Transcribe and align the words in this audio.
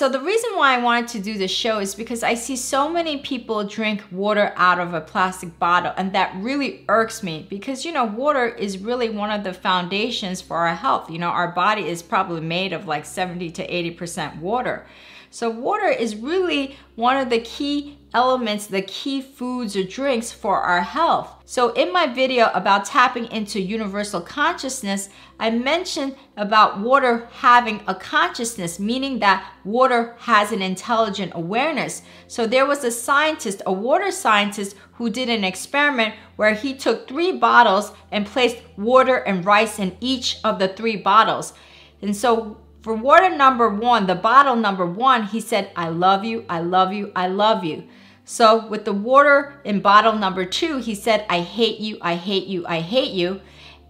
So 0.00 0.08
the 0.08 0.18
reason 0.18 0.56
why 0.56 0.74
I 0.74 0.78
wanted 0.78 1.08
to 1.08 1.20
do 1.20 1.36
this 1.36 1.50
show 1.50 1.78
is 1.78 1.94
because 1.94 2.22
I 2.22 2.32
see 2.32 2.56
so 2.56 2.88
many 2.88 3.18
people 3.18 3.64
drink 3.64 4.02
water 4.10 4.54
out 4.56 4.80
of 4.80 4.94
a 4.94 5.00
plastic 5.02 5.58
bottle 5.58 5.92
and 5.94 6.14
that 6.14 6.34
really 6.36 6.86
irks 6.88 7.22
me 7.22 7.46
because 7.50 7.84
you 7.84 7.92
know 7.92 8.06
water 8.06 8.46
is 8.46 8.78
really 8.78 9.10
one 9.10 9.30
of 9.30 9.44
the 9.44 9.52
foundations 9.52 10.40
for 10.40 10.56
our 10.56 10.74
health. 10.74 11.10
You 11.10 11.18
know, 11.18 11.28
our 11.28 11.52
body 11.52 11.86
is 11.86 12.00
probably 12.00 12.40
made 12.40 12.72
of 12.72 12.86
like 12.86 13.04
70 13.04 13.50
to 13.50 13.68
80% 13.68 14.40
water. 14.40 14.86
So 15.32 15.48
water 15.48 15.86
is 15.86 16.16
really 16.16 16.76
one 16.96 17.16
of 17.16 17.30
the 17.30 17.40
key 17.40 17.98
elements, 18.12 18.66
the 18.66 18.82
key 18.82 19.22
foods 19.22 19.76
or 19.76 19.84
drinks 19.84 20.32
for 20.32 20.60
our 20.60 20.82
health. 20.82 21.32
So 21.44 21.72
in 21.74 21.92
my 21.92 22.08
video 22.08 22.50
about 22.52 22.84
tapping 22.84 23.26
into 23.26 23.60
universal 23.60 24.20
consciousness, 24.20 25.08
I 25.38 25.50
mentioned 25.50 26.16
about 26.36 26.80
water 26.80 27.28
having 27.30 27.80
a 27.86 27.94
consciousness, 27.94 28.80
meaning 28.80 29.20
that 29.20 29.48
water 29.64 30.16
has 30.18 30.50
an 30.50 30.62
intelligent 30.62 31.30
awareness. 31.36 32.02
So 32.26 32.48
there 32.48 32.66
was 32.66 32.82
a 32.82 32.90
scientist, 32.90 33.62
a 33.64 33.72
water 33.72 34.10
scientist, 34.10 34.76
who 34.94 35.08
did 35.10 35.28
an 35.28 35.44
experiment 35.44 36.14
where 36.34 36.54
he 36.54 36.74
took 36.74 37.06
three 37.06 37.32
bottles 37.32 37.92
and 38.10 38.26
placed 38.26 38.58
water 38.76 39.16
and 39.16 39.46
rice 39.46 39.78
in 39.78 39.96
each 40.00 40.38
of 40.42 40.58
the 40.58 40.68
three 40.68 40.96
bottles. 40.96 41.54
And 42.02 42.16
so 42.16 42.58
for 42.82 42.94
water 42.94 43.28
number 43.28 43.68
one, 43.68 44.06
the 44.06 44.14
bottle 44.14 44.56
number 44.56 44.86
one, 44.86 45.24
he 45.24 45.40
said, 45.40 45.70
I 45.76 45.90
love 45.90 46.24
you, 46.24 46.46
I 46.48 46.60
love 46.60 46.92
you, 46.92 47.12
I 47.14 47.28
love 47.28 47.62
you. 47.62 47.84
So 48.24 48.66
with 48.68 48.84
the 48.84 48.92
water 48.92 49.60
in 49.64 49.80
bottle 49.80 50.14
number 50.14 50.46
two, 50.46 50.78
he 50.78 50.94
said, 50.94 51.26
I 51.28 51.40
hate 51.40 51.78
you, 51.78 51.98
I 52.00 52.14
hate 52.14 52.46
you, 52.46 52.66
I 52.66 52.80
hate 52.80 53.12
you. 53.12 53.40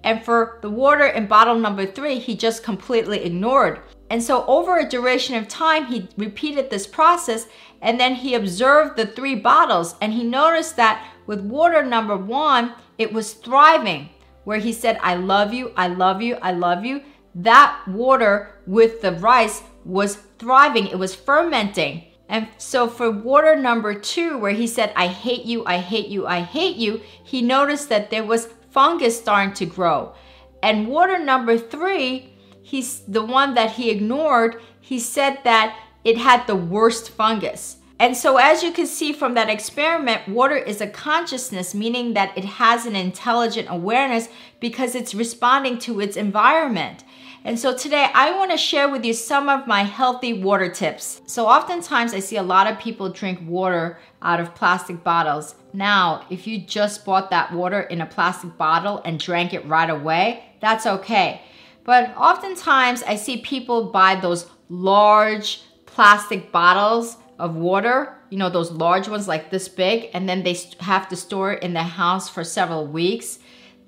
And 0.03 0.25
for 0.25 0.59
the 0.62 0.70
water 0.70 1.06
in 1.06 1.27
bottle 1.27 1.56
number 1.56 1.87
three, 1.87 2.19
he 2.19 2.34
just 2.34 2.64
completely 2.64 3.23
ignored. 3.23 3.81
And 4.09 4.20
so 4.20 4.45
over 4.47 4.79
a 4.79 4.89
duration 4.89 5.36
of 5.36 5.47
time, 5.47 5.86
he 5.86 6.09
repeated 6.17 6.69
this 6.69 6.86
process 6.86 7.47
and 7.83 8.01
then 8.01 8.17
he 8.17 8.34
observed 8.34 8.97
the 8.97 9.07
three 9.07 9.36
bottles 9.36 9.95
and 10.01 10.12
he 10.12 10.25
noticed 10.25 10.77
that 10.77 11.07
with 11.27 11.41
water 11.42 11.84
number 11.84 12.17
one, 12.17 12.75
it 12.98 13.12
was 13.12 13.34
thriving, 13.34 14.09
where 14.45 14.59
he 14.59 14.73
said, 14.73 14.98
I 15.01 15.14
love 15.14 15.55
you, 15.55 15.73
I 15.77 15.86
love 15.86 16.23
you, 16.23 16.36
I 16.42 16.53
love 16.53 16.84
you 16.84 17.03
that 17.34 17.83
water 17.86 18.61
with 18.67 19.00
the 19.03 19.12
rice 19.12 19.62
was 19.84 20.17
thriving, 20.39 20.86
it 20.86 20.98
was 20.98 21.14
fermenting. 21.14 22.05
And 22.28 22.48
so 22.59 22.86
for 22.89 23.11
water 23.11 23.56
number 23.56 23.92
two, 23.92 24.39
where 24.39 24.53
he 24.53 24.67
said, 24.67 24.92
I 24.95 25.09
hate 25.09 25.45
you, 25.45 25.64
I 25.67 25.78
hate 25.78 26.08
you, 26.08 26.27
I 26.27 26.41
hate 26.41 26.77
you, 26.77 27.01
he 27.25 27.42
noticed 27.42 27.89
that 27.89 28.11
there 28.11 28.25
was 28.25 28.48
fungus 28.70 29.19
starting 29.19 29.55
to 29.55 29.67
grow. 29.67 30.14
And 30.62 30.89
water 30.89 31.19
number 31.19 31.58
three, 31.58 32.33
he's 32.62 33.01
the 33.01 33.25
one 33.25 33.55
that 33.55 33.73
he 33.73 33.91
ignored, 33.91 34.61
he 34.81 34.98
said 34.98 35.39
that 35.45 35.77
it 36.05 36.19
had 36.19 36.47
the 36.47 36.56
worst 36.56 37.11
fungus. 37.11 37.78
And 37.98 38.17
so, 38.17 38.39
as 38.39 38.62
you 38.62 38.73
can 38.73 38.86
see 38.86 39.12
from 39.12 39.34
that 39.34 39.51
experiment, 39.51 40.27
water 40.27 40.56
is 40.56 40.81
a 40.81 40.86
consciousness, 40.86 41.75
meaning 41.75 42.14
that 42.14 42.36
it 42.36 42.47
has 42.47 42.86
an 42.86 42.97
intelligent 42.97 43.69
awareness 43.70 44.28
because 44.58 44.95
it's 44.95 45.14
responding 45.14 45.78
to 45.81 46.01
its 46.01 46.17
environment. 46.17 47.05
And 47.42 47.58
so 47.58 47.74
today 47.74 48.06
I 48.12 48.36
want 48.36 48.50
to 48.50 48.58
share 48.58 48.91
with 48.91 49.02
you 49.02 49.14
some 49.14 49.48
of 49.48 49.66
my 49.66 49.83
healthy 49.83 50.34
water 50.34 50.69
tips. 50.69 51.22
So 51.27 51.46
oftentimes 51.46 52.12
I 52.12 52.20
see 52.20 52.36
a 52.36 52.42
lot 52.42 52.70
of 52.70 52.78
people 52.78 53.08
drink 53.08 53.41
water 53.46 53.98
out 54.20 54.41
of 54.41 54.55
plastic 54.55 55.02
bottles. 55.02 55.55
Now, 55.72 56.27
if 56.28 56.46
you 56.46 56.61
just 56.61 57.05
bought 57.06 57.30
that 57.30 57.50
water 57.52 57.80
in 57.80 58.02
a 58.02 58.06
plastic 58.06 58.58
bottle 58.58 59.00
and 59.06 59.18
drank 59.18 59.55
it 59.55 59.66
right 59.66 59.88
away, 59.88 60.44
that's 60.61 60.84
okay. 60.84 61.40
But 61.84 62.14
oftentimes 62.14 63.02
I 63.05 63.17
see 63.17 63.39
people 63.39 63.90
buy 63.90 64.17
those 64.17 64.46
large 64.68 65.62
plastic 65.86 66.52
bottles 66.52 67.17
of 67.39 67.56
water, 67.56 68.18
you 68.29 68.36
know, 68.36 68.50
those 68.50 68.70
large 68.70 69.08
ones 69.08 69.27
like 69.27 69.50
this 69.50 69.67
big, 69.67 70.11
and 70.12 70.29
then 70.29 70.42
they 70.42 70.58
have 70.80 71.08
to 71.08 71.17
store 71.17 71.55
it 71.55 71.62
in 71.62 71.73
the 71.73 71.83
house 71.83 72.29
for 72.29 72.45
several 72.45 72.86
weeks. 72.86 73.39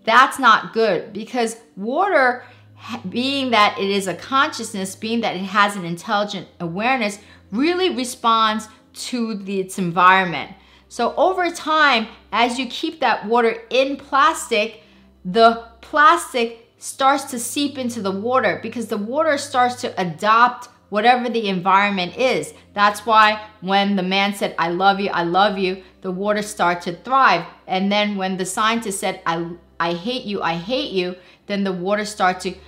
That's 0.04 0.38
not 0.38 0.72
good 0.72 1.12
because 1.12 1.58
water 1.76 2.44
being 3.09 3.50
that 3.50 3.78
it 3.78 3.91
is 3.91 4.06
a 4.06 4.15
consciousness, 4.15 4.97
being 4.97 5.20
that 5.20 5.37
it 5.37 5.44
has 5.44 5.76
an 5.76 5.84
intelligent 5.84 6.48
awareness, 6.60 7.19
really 7.50 7.91
responds 7.94 8.69
to 8.94 9.34
the, 9.34 9.60
its 9.60 9.78
environment. 9.78 10.53
So 10.88 11.15
over 11.16 11.50
time, 11.50 12.09
as 12.32 12.59
you 12.59 12.66
keep 12.66 13.00
that 13.00 13.26
water 13.26 13.62
in 13.71 13.97
plastic, 13.97 14.82
the 15.25 15.65
plastic 15.81 16.69
starts 16.78 17.25
to 17.25 17.38
seep 17.38 17.78
into 17.78 18.03
the 18.03 18.10
water 18.10 18.59
because 18.62 18.88
the 18.88 18.98
water 18.98 19.38
starts 19.38 19.81
to 19.82 20.00
adopt 20.00 20.69
whatever 20.91 21.31
the 21.31 21.48
environment 21.48 22.16
is. 22.19 22.53
That's 22.75 23.06
why 23.06 23.42
when 23.62 23.97
the 23.97 24.03
man 24.03 24.34
said, 24.34 24.54
I 24.59 24.69
love 24.69 25.00
you, 25.00 25.09
I 25.09 25.22
love 25.22 25.56
you, 25.56 25.82
the 26.03 26.10
water 26.10 26.42
started 26.42 26.82
to 26.82 27.03
thrive. 27.03 27.47
And 27.66 27.91
then 27.91 28.16
when 28.16 28.37
the 28.37 28.44
scientist 28.44 29.00
said, 29.00 29.22
I, 29.25 29.53
I 29.81 29.94
hate 29.94 30.25
you, 30.25 30.42
I 30.42 30.54
hate 30.54 30.92
you, 30.92 31.16
then 31.47 31.65
the 31.65 31.72
water 31.72 32.04
started 32.04 32.54
to 32.54 32.60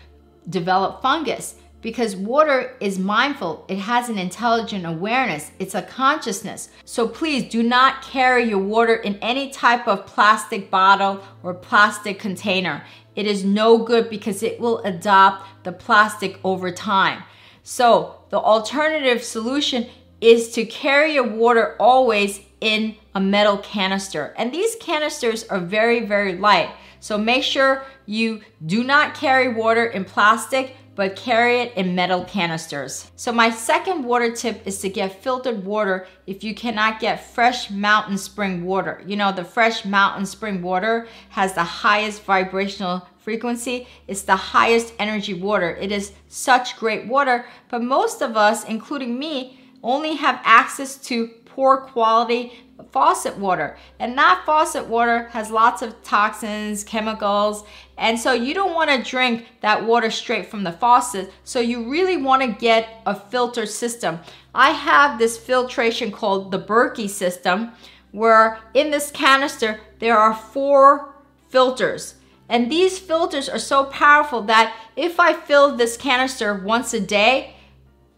develop 0.48 1.02
fungus 1.02 1.54
because 1.84 2.16
water 2.16 2.74
is 2.80 2.98
mindful. 2.98 3.66
It 3.68 3.76
has 3.76 4.08
an 4.08 4.16
intelligent 4.18 4.86
awareness. 4.86 5.50
It's 5.58 5.74
a 5.74 5.82
consciousness. 5.82 6.70
So 6.86 7.06
please 7.06 7.50
do 7.50 7.62
not 7.62 8.00
carry 8.00 8.48
your 8.48 8.58
water 8.58 8.94
in 8.94 9.16
any 9.16 9.50
type 9.50 9.86
of 9.86 10.06
plastic 10.06 10.70
bottle 10.70 11.22
or 11.42 11.52
plastic 11.52 12.18
container. 12.18 12.82
It 13.14 13.26
is 13.26 13.44
no 13.44 13.78
good 13.78 14.08
because 14.08 14.42
it 14.42 14.58
will 14.58 14.78
adopt 14.78 15.64
the 15.64 15.72
plastic 15.72 16.40
over 16.42 16.70
time. 16.72 17.22
So 17.62 18.16
the 18.30 18.38
alternative 18.38 19.22
solution 19.22 19.86
is 20.22 20.52
to 20.52 20.64
carry 20.64 21.14
your 21.14 21.28
water 21.28 21.76
always 21.78 22.40
in 22.62 22.96
a 23.14 23.20
metal 23.20 23.58
canister. 23.58 24.34
And 24.38 24.52
these 24.52 24.74
canisters 24.76 25.44
are 25.44 25.60
very, 25.60 26.06
very 26.06 26.36
light. 26.36 26.70
So 27.04 27.18
make 27.18 27.42
sure 27.42 27.84
you 28.06 28.40
do 28.64 28.82
not 28.82 29.14
carry 29.14 29.52
water 29.52 29.84
in 29.84 30.06
plastic, 30.06 30.74
but 30.94 31.16
carry 31.16 31.58
it 31.58 31.76
in 31.76 31.94
metal 31.94 32.24
canisters. 32.24 33.10
So 33.14 33.30
my 33.30 33.50
second 33.50 34.04
water 34.04 34.34
tip 34.34 34.66
is 34.66 34.78
to 34.78 34.88
get 34.88 35.22
filtered 35.22 35.66
water 35.66 36.06
if 36.26 36.42
you 36.42 36.54
cannot 36.54 37.00
get 37.00 37.22
fresh 37.22 37.70
mountain 37.70 38.16
spring 38.16 38.64
water. 38.64 39.02
You 39.06 39.16
know, 39.16 39.32
the 39.32 39.44
fresh 39.44 39.84
mountain 39.84 40.24
spring 40.24 40.62
water 40.62 41.06
has 41.28 41.52
the 41.52 41.62
highest 41.62 42.22
vibrational 42.22 43.06
frequency. 43.18 43.86
It's 44.08 44.22
the 44.22 44.36
highest 44.36 44.94
energy 44.98 45.34
water. 45.34 45.76
It 45.76 45.92
is 45.92 46.12
such 46.28 46.78
great 46.78 47.06
water, 47.06 47.44
but 47.68 47.82
most 47.82 48.22
of 48.22 48.34
us, 48.38 48.64
including 48.64 49.18
me, 49.18 49.60
only 49.82 50.14
have 50.14 50.40
access 50.42 50.96
to 50.96 51.28
poor 51.54 51.78
quality 51.78 52.52
faucet 52.90 53.38
water. 53.38 53.76
And 53.98 54.18
that 54.18 54.42
faucet 54.44 54.86
water 54.86 55.28
has 55.28 55.50
lots 55.50 55.82
of 55.82 56.02
toxins, 56.02 56.84
chemicals, 56.84 57.64
and 57.96 58.18
so 58.18 58.32
you 58.32 58.54
don't 58.54 58.74
want 58.74 58.90
to 58.90 59.08
drink 59.08 59.46
that 59.60 59.84
water 59.84 60.10
straight 60.10 60.46
from 60.46 60.64
the 60.64 60.72
faucet. 60.72 61.32
So 61.44 61.60
you 61.60 61.88
really 61.88 62.16
want 62.16 62.42
to 62.42 62.48
get 62.48 63.02
a 63.06 63.14
filter 63.14 63.66
system. 63.66 64.18
I 64.54 64.70
have 64.70 65.18
this 65.18 65.38
filtration 65.38 66.10
called 66.10 66.50
the 66.50 66.58
Berkey 66.58 67.08
system 67.08 67.72
where 68.10 68.60
in 68.74 68.90
this 68.90 69.10
canister 69.10 69.80
there 69.98 70.16
are 70.16 70.34
four 70.34 71.14
filters. 71.48 72.14
And 72.48 72.70
these 72.70 72.98
filters 72.98 73.48
are 73.48 73.58
so 73.58 73.84
powerful 73.84 74.42
that 74.42 74.76
if 74.96 75.18
I 75.18 75.32
fill 75.32 75.76
this 75.76 75.96
canister 75.96 76.54
once 76.54 76.92
a 76.92 77.00
day, 77.00 77.53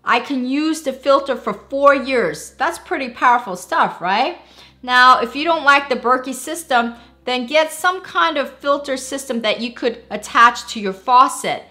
I 0.06 0.20
can 0.20 0.46
use 0.46 0.82
the 0.82 0.92
filter 0.92 1.34
for 1.34 1.52
four 1.52 1.94
years. 1.94 2.52
That's 2.52 2.78
pretty 2.78 3.10
powerful 3.10 3.56
stuff, 3.56 4.00
right? 4.00 4.38
Now, 4.82 5.20
if 5.20 5.34
you 5.34 5.44
don't 5.44 5.64
like 5.64 5.88
the 5.88 5.96
Berkey 5.96 6.32
system, 6.32 6.94
then 7.24 7.46
get 7.46 7.72
some 7.72 8.02
kind 8.02 8.38
of 8.38 8.56
filter 8.58 8.96
system 8.96 9.42
that 9.42 9.60
you 9.60 9.72
could 9.72 10.04
attach 10.10 10.68
to 10.68 10.80
your 10.80 10.92
faucet. 10.92 11.64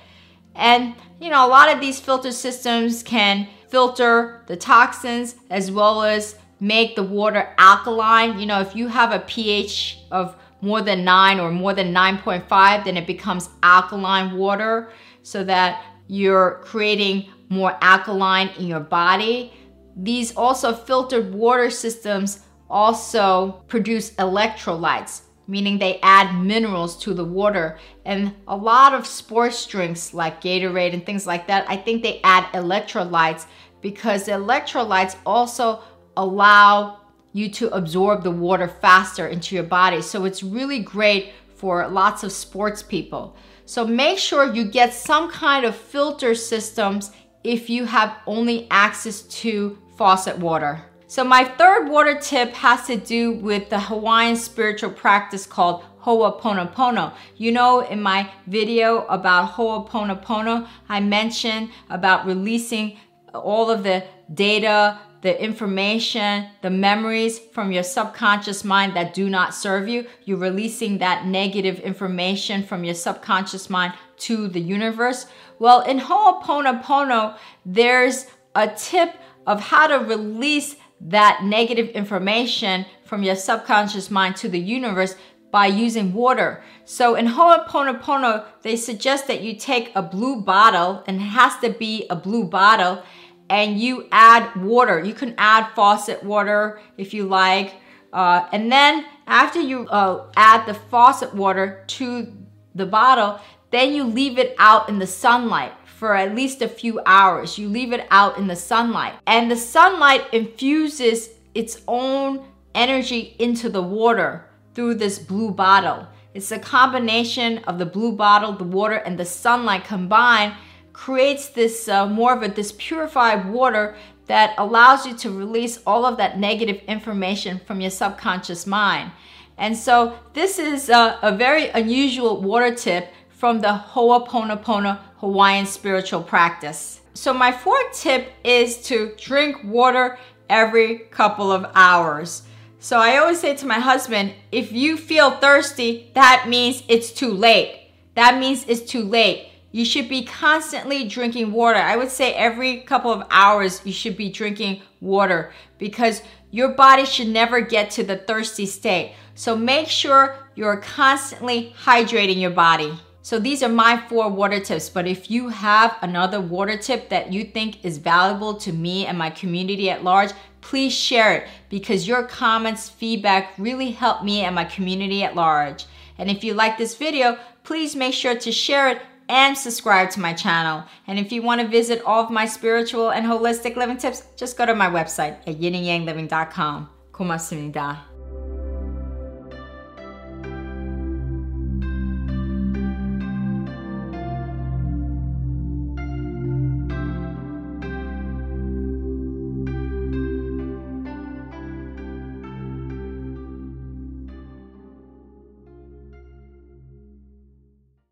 And, 0.53 0.95
you 1.21 1.29
know, 1.29 1.47
a 1.47 1.49
lot 1.49 1.73
of 1.73 1.79
these 1.79 1.99
filter 1.99 2.33
systems 2.33 3.01
can 3.03 3.47
filter 3.69 4.43
the 4.47 4.57
toxins 4.57 5.35
as 5.49 5.71
well 5.71 6.03
as 6.03 6.35
make 6.59 6.97
the 6.97 7.03
water 7.03 7.53
alkaline. 7.57 8.37
You 8.37 8.47
know, 8.47 8.59
if 8.59 8.75
you 8.75 8.89
have 8.89 9.13
a 9.13 9.19
pH 9.19 9.99
of 10.11 10.35
more 10.59 10.81
than 10.81 11.05
9 11.05 11.39
or 11.39 11.51
more 11.51 11.73
than 11.73 11.93
9.5, 11.93 12.83
then 12.83 12.97
it 12.97 13.07
becomes 13.07 13.49
alkaline 13.63 14.35
water 14.35 14.89
so 15.23 15.43
that 15.45 15.83
you're 16.07 16.61
creating 16.63 17.29
more 17.49 17.77
alkaline 17.81 18.49
in 18.57 18.67
your 18.67 18.79
body. 18.79 19.53
These 19.95 20.35
also 20.35 20.73
filtered 20.73 21.33
water 21.33 21.69
systems 21.69 22.41
also 22.69 23.63
produce 23.67 24.11
electrolytes, 24.15 25.21
meaning 25.47 25.77
they 25.77 25.99
add 26.01 26.33
minerals 26.41 26.97
to 27.03 27.13
the 27.13 27.23
water. 27.23 27.77
And 28.05 28.33
a 28.47 28.55
lot 28.55 28.93
of 28.93 29.05
sports 29.05 29.65
drinks 29.65 30.13
like 30.13 30.41
Gatorade 30.41 30.93
and 30.93 31.05
things 31.05 31.27
like 31.27 31.47
that, 31.47 31.65
I 31.69 31.77
think 31.77 32.01
they 32.01 32.19
add 32.23 32.45
electrolytes 32.53 33.45
because 33.81 34.25
the 34.25 34.33
electrolytes 34.33 35.15
also 35.25 35.81
allow 36.17 37.01
you 37.33 37.49
to 37.49 37.69
absorb 37.75 38.23
the 38.23 38.31
water 38.31 38.67
faster 38.67 39.27
into 39.27 39.55
your 39.55 39.63
body. 39.63 40.01
So 40.01 40.25
it's 40.25 40.41
really 40.41 40.79
great 40.79 41.33
for 41.55 41.87
lots 41.87 42.23
of 42.23 42.31
sports 42.31 42.81
people. 42.81 43.35
So 43.65 43.85
make 43.85 44.19
sure 44.19 44.53
you 44.53 44.65
get 44.65 44.93
some 44.93 45.29
kind 45.29 45.65
of 45.65 45.75
filter 45.75 46.35
systems 46.35 47.11
if 47.45 47.69
you 47.69 47.85
have 47.85 48.17
only 48.25 48.67
access 48.71 49.21
to 49.21 49.77
faucet 49.97 50.37
water. 50.39 50.83
So, 51.07 51.23
my 51.23 51.45
third 51.45 51.87
water 51.87 52.19
tip 52.19 52.53
has 52.55 52.87
to 52.87 52.97
do 52.97 53.33
with 53.33 53.69
the 53.69 53.79
Hawaiian 53.79 54.35
spiritual 54.35 54.89
practice 54.89 55.45
called 55.45 55.83
Ho'oponopono. 56.01 57.13
You 57.37 57.51
know, 57.51 57.81
in 57.81 58.01
my 58.01 58.31
video 58.47 59.05
about 59.05 59.51
Ho'oponopono, 59.51 60.67
I 60.89 60.99
mentioned 60.99 61.69
about 61.89 62.25
releasing 62.25 62.97
all 63.33 63.69
of 63.69 63.83
the 63.83 64.03
data, 64.33 64.99
the 65.25 65.43
information, 65.43 66.47
the 66.61 66.69
memories 66.69 67.39
from 67.39 67.71
your 67.71 67.81
subconscious 67.81 68.63
mind 68.63 68.95
that 68.95 69.11
do 69.15 69.27
not 69.27 69.55
serve 69.55 69.87
you. 69.87 70.05
You're 70.23 70.37
releasing 70.37 70.99
that 70.99 71.25
negative 71.25 71.79
information 71.79 72.61
from 72.61 72.83
your 72.83 72.93
subconscious 72.93 73.67
mind 73.67 73.93
to 74.17 74.47
the 74.47 74.61
universe. 74.61 75.25
Well, 75.57 75.81
in 75.81 75.97
Ho'oponopono, 75.97 77.37
there's 77.65 78.27
a 78.53 78.67
tip 78.67 79.15
of 79.47 79.59
how 79.61 79.87
to 79.87 79.95
release 79.95 80.75
that 81.01 81.43
negative 81.43 81.89
information 81.89 82.85
from 83.03 83.23
your 83.23 83.35
subconscious 83.35 84.11
mind 84.11 84.35
to 84.35 84.47
the 84.47 84.59
universe 84.59 85.15
by 85.49 85.65
using 85.65 86.13
water. 86.13 86.61
So 86.83 87.15
in 87.15 87.25
Ho'oponopono, 87.25 88.45
they 88.61 88.75
suggest 88.75 89.25
that 89.25 89.41
you 89.41 89.55
take 89.55 89.91
a 89.95 90.03
blue 90.03 90.41
bottle, 90.41 91.03
and 91.07 91.17
it 91.17 91.31
has 91.41 91.57
to 91.61 91.71
be 91.71 92.05
a 92.11 92.15
blue 92.15 92.43
bottle, 92.43 93.01
and 93.49 93.79
you 93.79 94.07
add 94.11 94.55
water. 94.55 95.03
You 95.03 95.13
can 95.13 95.35
add 95.37 95.73
faucet 95.75 96.23
water 96.23 96.79
if 96.97 97.13
you 97.13 97.25
like. 97.25 97.75
Uh, 98.13 98.47
and 98.51 98.71
then 98.71 99.05
after 99.27 99.59
you 99.59 99.87
uh, 99.89 100.27
add 100.35 100.65
the 100.65 100.73
faucet 100.73 101.33
water 101.33 101.83
to 101.87 102.31
the 102.73 102.85
bottle, 102.85 103.39
then 103.71 103.93
you 103.93 104.03
leave 104.03 104.37
it 104.37 104.55
out 104.57 104.89
in 104.89 104.99
the 104.99 105.07
sunlight 105.07 105.73
for 105.85 106.15
at 106.15 106.35
least 106.35 106.61
a 106.61 106.67
few 106.67 107.01
hours. 107.05 107.57
You 107.57 107.67
leave 107.69 107.93
it 107.93 108.05
out 108.11 108.37
in 108.37 108.47
the 108.47 108.55
sunlight. 108.55 109.15
And 109.27 109.49
the 109.49 109.55
sunlight 109.55 110.33
infuses 110.33 111.29
its 111.53 111.81
own 111.87 112.45
energy 112.73 113.35
into 113.39 113.69
the 113.69 113.81
water 113.81 114.45
through 114.73 114.95
this 114.95 115.19
blue 115.19 115.51
bottle. 115.51 116.07
It's 116.33 116.51
a 116.51 116.59
combination 116.59 117.59
of 117.59 117.79
the 117.79 117.85
blue 117.85 118.11
bottle, 118.11 118.51
the 118.51 118.65
water, 118.65 118.95
and 118.95 119.17
the 119.17 119.25
sunlight 119.25 119.85
combined 119.85 120.53
creates 120.95 121.49
this 121.49 121.89
uh, 121.89 122.07
more 122.07 122.33
of 122.33 122.41
a 122.41 122.47
this 122.47 122.71
purified 122.77 123.51
water 123.51 123.97
that 124.27 124.55
allows 124.57 125.05
you 125.05 125.13
to 125.13 125.29
release 125.29 125.77
all 125.85 126.05
of 126.05 126.15
that 126.17 126.39
negative 126.39 126.81
information 126.87 127.59
from 127.65 127.81
your 127.81 127.91
subconscious 127.91 128.65
mind. 128.65 129.11
And 129.57 129.75
so 129.75 130.17
this 130.33 130.57
is 130.57 130.89
a, 130.89 131.19
a 131.21 131.35
very 131.35 131.69
unusual 131.69 132.41
water 132.41 132.73
tip 132.73 133.11
from 133.27 133.59
the 133.59 133.73
Ho'oponopono 133.73 134.97
Hawaiian 135.17 135.65
spiritual 135.65 136.23
practice. 136.23 137.01
So 137.13 137.33
my 137.33 137.51
fourth 137.51 137.91
tip 137.93 138.31
is 138.43 138.81
to 138.83 139.13
drink 139.17 139.57
water 139.65 140.17
every 140.49 140.99
couple 141.11 141.51
of 141.51 141.69
hours. 141.75 142.43
So 142.79 142.99
I 142.99 143.17
always 143.17 143.41
say 143.41 143.53
to 143.57 143.65
my 143.65 143.79
husband, 143.79 144.33
if 144.51 144.71
you 144.71 144.95
feel 144.95 145.31
thirsty, 145.31 146.11
that 146.15 146.45
means 146.47 146.83
it's 146.87 147.11
too 147.11 147.31
late. 147.31 147.91
That 148.15 148.39
means 148.39 148.65
it's 148.67 148.89
too 148.89 149.03
late. 149.03 149.49
You 149.75 149.83
should 149.83 150.07
be 150.07 150.23
constantly 150.23 151.05
drinking 151.05 151.51
water. 151.51 151.79
I 151.79 151.97
would 151.97 152.09
say 152.09 152.31
every 152.33 152.77
couple 152.77 153.11
of 153.11 153.27
hours 153.29 153.81
you 153.83 153.91
should 153.91 154.15
be 154.15 154.29
drinking 154.29 154.81
water 155.01 155.51
because 155.77 156.21
your 156.49 156.69
body 156.69 157.03
should 157.03 157.27
never 157.27 157.59
get 157.59 157.91
to 157.91 158.03
the 158.05 158.15
thirsty 158.15 158.67
state. 158.67 159.15
So 159.33 159.53
make 159.57 159.89
sure 159.89 160.37
you're 160.55 160.77
constantly 160.77 161.75
hydrating 161.77 162.39
your 162.39 162.51
body. 162.51 162.97
So 163.21 163.37
these 163.37 163.61
are 163.63 163.67
my 163.67 164.01
four 164.07 164.29
water 164.29 164.61
tips, 164.61 164.87
but 164.87 165.07
if 165.07 165.29
you 165.29 165.49
have 165.49 165.97
another 166.01 166.39
water 166.39 166.77
tip 166.77 167.09
that 167.09 167.33
you 167.33 167.43
think 167.43 167.83
is 167.83 167.97
valuable 167.97 168.53
to 168.53 168.71
me 168.71 169.05
and 169.05 169.17
my 169.17 169.29
community 169.29 169.89
at 169.89 170.05
large, 170.05 170.31
please 170.61 170.93
share 170.93 171.33
it 171.35 171.49
because 171.67 172.07
your 172.07 172.23
comments, 172.23 172.87
feedback 172.87 173.51
really 173.57 173.91
help 173.91 174.23
me 174.23 174.45
and 174.45 174.55
my 174.55 174.63
community 174.63 175.21
at 175.21 175.35
large. 175.35 175.83
And 176.17 176.31
if 176.31 176.45
you 176.45 176.53
like 176.53 176.77
this 176.77 176.95
video, 176.95 177.37
please 177.65 177.93
make 177.93 178.13
sure 178.13 178.35
to 178.35 178.51
share 178.53 178.87
it 178.87 179.01
and 179.29 179.57
subscribe 179.57 180.09
to 180.11 180.19
my 180.19 180.33
channel. 180.33 180.83
And 181.07 181.19
if 181.19 181.31
you 181.31 181.41
want 181.41 181.61
to 181.61 181.67
visit 181.67 182.01
all 182.03 182.23
of 182.23 182.31
my 182.31 182.45
spiritual 182.45 183.11
and 183.11 183.25
holistic 183.25 183.75
living 183.75 183.97
tips, 183.97 184.23
just 184.35 184.57
go 184.57 184.65
to 184.65 184.75
my 184.75 184.89
website 184.89 185.37
at 185.47 185.59
yinandyangliving.com. 185.59 186.89
Kumasumnida. 187.11 188.14